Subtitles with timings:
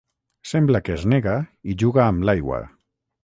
[0.51, 1.35] Sembla que es nega
[1.73, 2.63] i juga amb l'aigua.